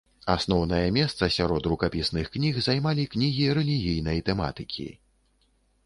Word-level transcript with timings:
Асноўнае 0.35 0.87
месца 0.95 1.29
сярод 1.35 1.69
рукапісных 1.73 2.33
кніг 2.37 2.59
займалі 2.71 3.07
кнігі 3.15 3.45
рэлігійнай 3.59 4.19
тэматыкі. 4.31 4.93